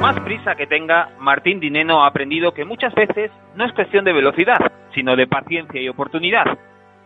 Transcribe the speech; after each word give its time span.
Más 0.00 0.20
prisa 0.20 0.54
que 0.54 0.68
tenga, 0.68 1.10
Martín 1.18 1.58
Dineno 1.58 2.04
ha 2.04 2.06
aprendido 2.06 2.54
que 2.54 2.64
muchas 2.64 2.94
veces 2.94 3.32
no 3.56 3.64
es 3.64 3.72
cuestión 3.72 4.04
de 4.04 4.12
velocidad, 4.12 4.58
sino 4.94 5.16
de 5.16 5.26
paciencia 5.26 5.80
y 5.80 5.88
oportunidad. 5.88 6.56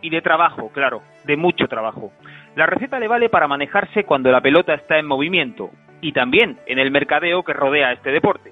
Y 0.01 0.11
de 0.11 0.21
trabajo, 0.21 0.69
claro, 0.71 1.01
de 1.25 1.35
mucho 1.35 1.67
trabajo. 1.67 2.11
La 2.55 2.67
receta 2.67 2.99
le 2.99 3.07
vale 3.07 3.29
para 3.29 3.47
manejarse 3.47 4.03
cuando 4.03 4.31
la 4.31 4.41
pelota 4.41 4.75
está 4.75 4.99
en 4.99 5.07
movimiento 5.07 5.71
y 6.01 6.11
también 6.11 6.59
en 6.67 6.77
el 6.77 6.91
mercadeo 6.91 7.43
que 7.43 7.53
rodea 7.53 7.93
este 7.93 8.11
deporte. 8.11 8.51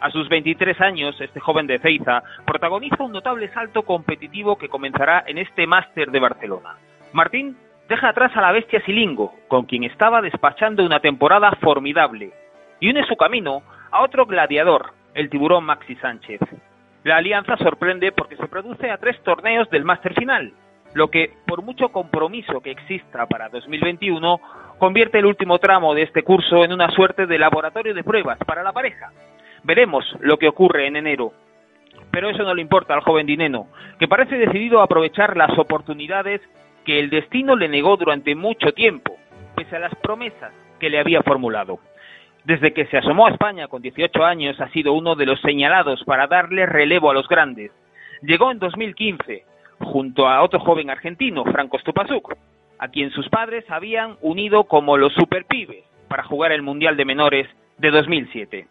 A 0.00 0.10
sus 0.10 0.28
23 0.28 0.80
años, 0.80 1.20
este 1.20 1.40
joven 1.40 1.66
de 1.66 1.80
Ceiza 1.80 2.22
protagoniza 2.46 3.02
un 3.02 3.12
notable 3.12 3.48
salto 3.48 3.82
competitivo 3.82 4.56
que 4.56 4.68
comenzará 4.68 5.24
en 5.26 5.38
este 5.38 5.66
máster 5.66 6.12
de 6.12 6.20
Barcelona. 6.20 6.76
Martín 7.12 7.56
deja 7.88 8.10
atrás 8.10 8.30
a 8.36 8.40
la 8.40 8.52
bestia 8.52 8.80
Silingo, 8.84 9.34
con 9.48 9.64
quien 9.64 9.82
estaba 9.82 10.22
despachando 10.22 10.86
una 10.86 11.00
temporada 11.00 11.50
formidable, 11.60 12.30
y 12.78 12.88
une 12.88 13.04
su 13.04 13.16
camino 13.16 13.62
a 13.90 14.02
otro 14.02 14.26
gladiador, 14.26 14.92
el 15.14 15.30
tiburón 15.30 15.64
Maxi 15.64 15.96
Sánchez. 15.96 16.40
La 17.04 17.16
alianza 17.16 17.56
sorprende 17.56 18.12
porque 18.12 18.36
se 18.36 18.46
produce 18.48 18.90
a 18.90 18.98
tres 18.98 19.20
torneos 19.22 19.68
del 19.70 19.84
máster 19.84 20.14
final, 20.14 20.52
lo 20.94 21.08
que, 21.08 21.32
por 21.46 21.62
mucho 21.62 21.90
compromiso 21.90 22.60
que 22.60 22.70
exista 22.70 23.26
para 23.26 23.48
2021, 23.48 24.40
convierte 24.78 25.18
el 25.18 25.26
último 25.26 25.58
tramo 25.58 25.94
de 25.94 26.02
este 26.02 26.22
curso 26.22 26.64
en 26.64 26.72
una 26.72 26.90
suerte 26.90 27.26
de 27.26 27.38
laboratorio 27.38 27.94
de 27.94 28.04
pruebas 28.04 28.38
para 28.46 28.62
la 28.62 28.72
pareja. 28.72 29.10
Veremos 29.62 30.04
lo 30.20 30.38
que 30.38 30.48
ocurre 30.48 30.86
en 30.86 30.96
enero. 30.96 31.32
Pero 32.10 32.30
eso 32.30 32.42
no 32.42 32.54
le 32.54 32.62
importa 32.62 32.94
al 32.94 33.02
joven 33.02 33.26
Dineno, 33.26 33.68
que 33.98 34.08
parece 34.08 34.36
decidido 34.36 34.80
a 34.80 34.84
aprovechar 34.84 35.36
las 35.36 35.56
oportunidades 35.58 36.40
que 36.84 36.98
el 36.98 37.10
destino 37.10 37.56
le 37.56 37.68
negó 37.68 37.96
durante 37.96 38.34
mucho 38.34 38.72
tiempo, 38.72 39.16
pese 39.54 39.76
a 39.76 39.80
las 39.80 39.94
promesas 39.96 40.52
que 40.80 40.90
le 40.90 40.98
había 40.98 41.22
formulado. 41.22 41.78
Desde 42.44 42.72
que 42.72 42.86
se 42.86 42.98
asomó 42.98 43.26
a 43.26 43.30
España 43.30 43.68
con 43.68 43.82
18 43.82 44.24
años 44.24 44.60
ha 44.60 44.68
sido 44.70 44.92
uno 44.92 45.14
de 45.14 45.26
los 45.26 45.40
señalados 45.40 46.02
para 46.04 46.26
darle 46.26 46.66
relevo 46.66 47.10
a 47.10 47.14
los 47.14 47.28
grandes. 47.28 47.70
Llegó 48.22 48.50
en 48.50 48.58
2015, 48.58 49.44
junto 49.80 50.28
a 50.28 50.42
otro 50.42 50.60
joven 50.60 50.90
argentino, 50.90 51.44
Franco 51.44 51.78
Stupasuk, 51.78 52.34
a 52.78 52.88
quien 52.88 53.10
sus 53.10 53.28
padres 53.28 53.64
habían 53.70 54.16
unido 54.22 54.64
como 54.64 54.96
los 54.96 55.12
superpibes 55.12 55.84
para 56.08 56.24
jugar 56.24 56.52
el 56.52 56.62
Mundial 56.62 56.96
de 56.96 57.04
Menores 57.04 57.46
de 57.78 57.90
2007. 57.90 58.66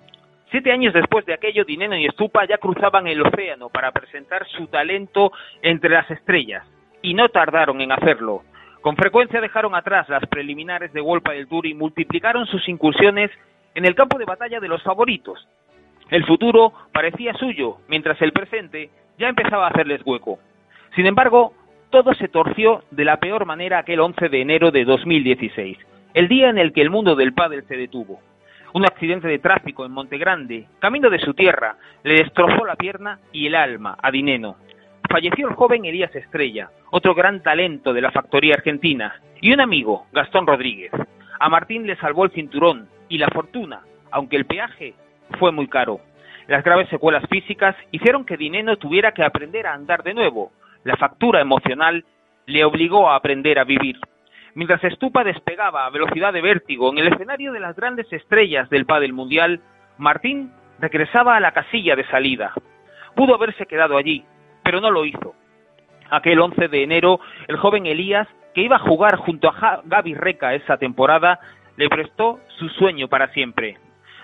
Siete 0.52 0.72
años 0.72 0.94
después 0.94 1.26
de 1.28 1.34
aquello, 1.36 1.64
Dineno 1.64 1.96
y 1.96 2.08
Estupa 2.08 2.46
ya 2.46 2.58
cruzaban 2.58 3.06
el 3.08 3.22
océano 3.22 3.70
para 3.70 3.92
presentar 3.92 4.48
su 4.48 4.66
talento 4.68 5.32
entre 5.62 5.92
las 5.92 6.10
estrellas, 6.10 6.66
y 7.04 7.14
no 7.14 7.30
tardaron 7.30 7.82
en 7.82 7.92
hacerlo. 7.92 8.42
Con 8.82 8.96
frecuencia 8.96 9.42
dejaron 9.42 9.76
atrás 9.76 10.10
las 10.10 10.26
preliminares 10.26 10.92
de 10.92 11.02
Wolpa 11.02 11.34
del 11.34 11.48
Tour 11.48 11.68
y 11.68 11.76
multiplicaron 11.76 12.48
sus 12.48 12.68
incursiones 12.68 13.30
en 13.76 13.86
el 13.86 13.96
campo 13.96 14.18
de 14.18 14.26
batalla 14.26 14.60
de 14.60 14.68
los 14.68 14.84
favoritos. 14.84 15.48
El 16.10 16.26
futuro 16.26 16.74
parecía 16.92 17.34
suyo, 17.34 17.78
mientras 17.88 18.22
el 18.22 18.32
presente 18.32 18.90
ya 19.18 19.30
empezaba 19.30 19.68
a 19.68 19.70
hacerles 19.70 20.02
hueco. 20.06 20.40
Sin 20.96 21.06
embargo, 21.06 21.54
todo 21.90 22.14
se 22.14 22.28
torció 22.28 22.84
de 22.92 23.06
la 23.06 23.18
peor 23.18 23.46
manera 23.46 23.80
aquel 23.80 24.00
11 24.00 24.30
de 24.30 24.42
enero 24.42 24.72
de 24.72 24.86
2016, 24.86 25.78
el 26.14 26.28
día 26.28 26.50
en 26.50 26.58
el 26.58 26.74
que 26.74 26.82
el 26.82 26.90
mundo 26.90 27.16
del 27.16 27.34
pádel 27.34 27.64
se 27.68 27.78
detuvo. 27.78 28.20
Un 28.74 28.86
accidente 28.86 29.28
de 29.28 29.40
tráfico 29.40 29.86
en 29.86 29.92
Montegrande, 29.92 30.68
camino 30.80 31.10
de 31.10 31.20
su 31.20 31.34
tierra, 31.34 31.76
le 32.04 32.16
destrozó 32.16 32.66
la 32.66 32.76
pierna 32.76 33.20
y 33.32 33.48
el 33.48 33.56
alma 33.56 33.98
a 34.02 34.12
Dineno. 34.12 34.58
Falleció 35.10 35.48
el 35.48 35.56
joven 35.56 35.86
Elías 35.86 36.16
Estrella, 36.16 36.70
otro 36.92 37.16
gran 37.16 37.42
talento 37.42 37.94
de 37.94 38.02
la 38.02 38.12
factoría 38.12 38.54
argentina, 38.54 39.20
y 39.42 39.52
un 39.52 39.62
amigo, 39.62 40.06
Gastón 40.12 40.46
Rodríguez. 40.46 40.92
A 41.40 41.50
Martín 41.50 41.88
le 41.88 41.96
salvó 41.96 42.26
el 42.26 42.32
cinturón 42.32 42.90
y 43.08 43.18
la 43.18 43.28
fortuna, 43.30 43.82
aunque 44.12 44.36
el 44.36 44.46
peaje 44.46 44.94
fue 45.40 45.52
muy 45.52 45.68
caro. 45.68 46.02
Las 46.48 46.64
graves 46.64 46.90
secuelas 46.90 47.24
físicas 47.30 47.76
hicieron 47.92 48.26
que 48.26 48.38
Dineno 48.38 48.78
tuviera 48.78 49.14
que 49.14 49.24
aprender 49.24 49.68
a 49.68 49.74
andar 49.74 50.04
de 50.04 50.14
nuevo, 50.14 50.52
la 50.84 50.98
factura 50.98 51.42
emocional 51.42 52.04
le 52.46 52.66
obligó 52.66 53.10
a 53.10 53.16
aprender 53.16 53.60
a 53.60 53.64
vivir. 53.64 53.98
Mientras 54.56 54.84
Estupa 54.84 55.24
despegaba 55.24 55.86
a 55.86 55.90
velocidad 55.90 56.34
de 56.34 56.42
vértigo 56.42 56.92
en 56.92 56.98
el 56.98 57.14
escenario 57.14 57.54
de 57.54 57.60
las 57.60 57.76
grandes 57.76 58.12
estrellas 58.12 58.70
del 58.70 58.86
pádel 58.86 59.14
mundial, 59.14 59.62
Martín 59.98 60.52
regresaba 60.80 61.36
a 61.36 61.40
la 61.40 61.52
casilla 61.52 61.96
de 61.96 62.08
salida. 62.08 62.54
Pudo 63.16 63.36
haberse 63.36 63.66
quedado 63.66 63.98
allí, 63.98 64.26
pero 64.64 64.82
no 64.82 64.90
lo 64.92 65.06
hizo. 65.06 65.36
Aquel 66.10 66.40
11 66.40 66.68
de 66.68 66.84
enero, 66.84 67.20
el 67.48 67.58
joven 67.58 67.86
Elías, 67.86 68.28
que 68.60 68.66
iba 68.66 68.76
a 68.76 68.80
jugar 68.80 69.16
junto 69.16 69.48
a 69.48 69.82
Gaby 69.86 70.16
Reca 70.16 70.54
esa 70.54 70.76
temporada, 70.76 71.40
le 71.78 71.88
prestó 71.88 72.42
su 72.58 72.68
sueño 72.68 73.08
para 73.08 73.30
siempre. 73.30 73.78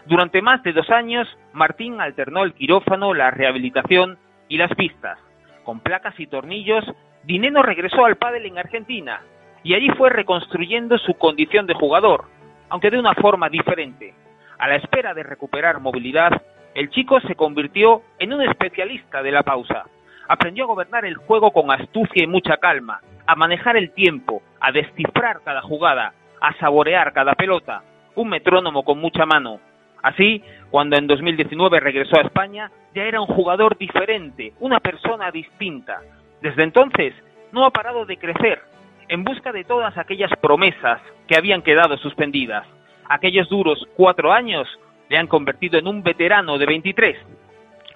Durante 0.07 0.41
más 0.41 0.61
de 0.61 0.73
dos 0.73 0.89
años, 0.89 1.25
Martín 1.53 2.01
alternó 2.01 2.43
el 2.43 2.53
quirófano, 2.53 3.13
la 3.13 3.31
rehabilitación 3.31 4.17
y 4.49 4.57
las 4.57 4.75
pistas 4.75 5.17
con 5.63 5.79
placas 5.79 6.19
y 6.19 6.27
tornillos, 6.27 6.83
Dineno 7.23 7.63
regresó 7.63 8.03
al 8.03 8.17
pádel 8.17 8.45
en 8.45 8.57
Argentina 8.57 9.21
y 9.63 9.73
allí 9.73 9.87
fue 9.97 10.09
reconstruyendo 10.09 10.97
su 10.97 11.13
condición 11.13 11.65
de 11.65 11.73
jugador, 11.73 12.25
aunque 12.67 12.91
de 12.91 12.99
una 12.99 13.13
forma 13.13 13.47
diferente. 13.47 14.13
A 14.57 14.67
la 14.67 14.75
espera 14.75 15.13
de 15.13 15.23
recuperar 15.23 15.79
movilidad, 15.79 16.41
el 16.73 16.89
chico 16.89 17.21
se 17.21 17.35
convirtió 17.35 18.01
en 18.19 18.33
un 18.33 18.41
especialista 18.41 19.23
de 19.23 19.31
la 19.31 19.43
pausa. 19.43 19.85
Aprendió 20.27 20.65
a 20.65 20.67
gobernar 20.67 21.05
el 21.05 21.15
juego 21.15 21.51
con 21.51 21.71
astucia 21.71 22.21
y 22.21 22.27
mucha 22.27 22.57
calma, 22.57 22.99
a 23.27 23.35
manejar 23.35 23.77
el 23.77 23.91
tiempo, 23.91 24.41
a 24.59 24.71
descifrar 24.71 25.41
cada 25.43 25.61
jugada, 25.61 26.13
a 26.41 26.53
saborear 26.55 27.13
cada 27.13 27.33
pelota, 27.33 27.83
un 28.15 28.29
metrónomo 28.29 28.83
con 28.83 28.99
mucha 28.99 29.25
mano. 29.25 29.59
Así, 30.03 30.43
cuando 30.69 30.97
en 30.97 31.07
2019 31.07 31.79
regresó 31.79 32.17
a 32.17 32.21
España, 32.23 32.69
ya 32.93 33.03
era 33.03 33.21
un 33.21 33.27
jugador 33.27 33.77
diferente, 33.77 34.53
una 34.59 34.79
persona 34.79 35.31
distinta. 35.31 36.01
Desde 36.41 36.63
entonces, 36.63 37.13
no 37.51 37.65
ha 37.65 37.71
parado 37.71 38.05
de 38.05 38.17
crecer, 38.17 38.61
en 39.07 39.23
busca 39.23 39.51
de 39.51 39.63
todas 39.63 39.97
aquellas 39.97 40.31
promesas 40.41 41.01
que 41.27 41.35
habían 41.35 41.61
quedado 41.61 41.97
suspendidas. 41.97 42.67
Aquellos 43.09 43.49
duros 43.49 43.87
cuatro 43.95 44.31
años 44.31 44.67
le 45.09 45.17
han 45.17 45.27
convertido 45.27 45.77
en 45.79 45.87
un 45.87 46.03
veterano 46.03 46.57
de 46.57 46.65
23. 46.65 47.17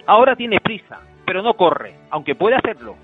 Ahora 0.05 0.35
tiene 0.35 0.59
prisa, 0.59 1.01
pero 1.25 1.41
no 1.41 1.53
corre, 1.53 1.93
aunque 2.09 2.35
puede 2.35 2.55
hacerlo. 2.55 2.95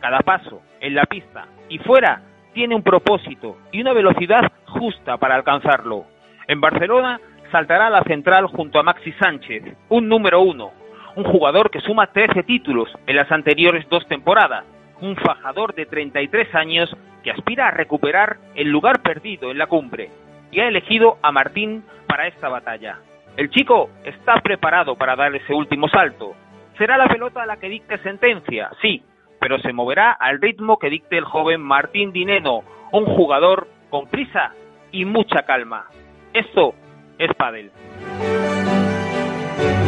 Cada 0.00 0.20
paso, 0.20 0.62
en 0.80 0.94
la 0.94 1.04
pista 1.04 1.46
y 1.68 1.78
fuera, 1.78 2.22
tiene 2.52 2.74
un 2.74 2.82
propósito 2.82 3.58
y 3.70 3.80
una 3.80 3.92
velocidad 3.92 4.50
justa 4.66 5.16
para 5.18 5.36
alcanzarlo. 5.36 6.06
En 6.48 6.60
Barcelona 6.60 7.20
saltará 7.52 7.86
a 7.86 7.90
la 7.90 8.02
central 8.02 8.46
junto 8.46 8.78
a 8.78 8.82
Maxi 8.82 9.12
Sánchez, 9.12 9.62
un 9.88 10.08
número 10.08 10.40
uno, 10.40 10.72
un 11.16 11.24
jugador 11.24 11.70
que 11.70 11.80
suma 11.80 12.08
13 12.08 12.42
títulos 12.44 12.88
en 13.06 13.16
las 13.16 13.30
anteriores 13.30 13.88
dos 13.88 14.06
temporadas, 14.08 14.64
un 15.00 15.16
fajador 15.16 15.74
de 15.74 15.86
33 15.86 16.54
años 16.54 16.96
que 17.22 17.30
aspira 17.30 17.68
a 17.68 17.72
recuperar 17.72 18.38
el 18.54 18.68
lugar 18.68 19.02
perdido 19.02 19.50
en 19.50 19.58
la 19.58 19.66
cumbre 19.66 20.10
y 20.50 20.60
ha 20.60 20.68
elegido 20.68 21.18
a 21.22 21.30
Martín 21.32 21.84
para 22.06 22.26
esta 22.26 22.48
batalla. 22.48 22.98
El 23.36 23.50
chico 23.50 23.90
está 24.04 24.40
preparado 24.40 24.96
para 24.96 25.16
dar 25.16 25.34
ese 25.34 25.54
último 25.54 25.88
salto. 25.88 26.34
Será 26.76 26.96
la 26.96 27.08
pelota 27.08 27.46
la 27.46 27.58
que 27.58 27.68
dicte 27.68 27.98
sentencia, 27.98 28.70
sí, 28.80 29.02
pero 29.40 29.58
se 29.58 29.72
moverá 29.72 30.12
al 30.12 30.40
ritmo 30.40 30.78
que 30.78 30.90
dicte 30.90 31.16
el 31.16 31.24
joven 31.24 31.60
Martín 31.60 32.12
Dineno, 32.12 32.62
un 32.92 33.06
jugador 33.06 33.68
con 33.88 34.06
prisa 34.06 34.52
y 34.92 35.04
mucha 35.04 35.42
calma. 35.42 35.86
Esto 36.32 36.74
es 37.18 37.34
pádel. 37.34 37.70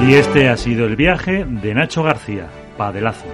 Y 0.09 0.15
este 0.15 0.49
ha 0.49 0.57
sido 0.57 0.87
el 0.87 0.97
viaje 0.97 1.45
de 1.45 1.75
Nacho 1.75 2.03
García, 2.03 2.49
Padelazo. 2.77 3.29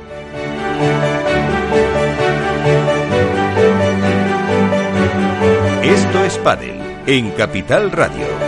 Esto 5.83 6.25
es 6.25 6.39
Padel 6.39 6.77
en 7.07 7.31
Capital 7.31 7.91
Radio. 7.91 8.48